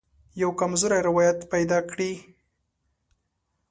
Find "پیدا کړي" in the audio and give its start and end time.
1.53-2.11